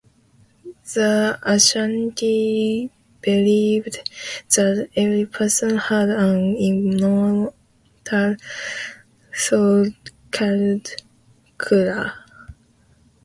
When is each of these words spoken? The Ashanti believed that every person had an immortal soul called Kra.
The 0.95 1.37
Ashanti 1.43 2.89
believed 3.21 4.09
that 4.55 4.89
every 4.95 5.27
person 5.27 5.77
had 5.77 6.09
an 6.09 6.55
immortal 6.57 7.53
soul 9.31 9.89
called 10.31 10.95
Kra. 11.59 12.13